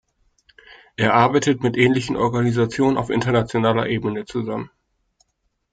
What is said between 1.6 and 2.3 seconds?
mit ähnlichen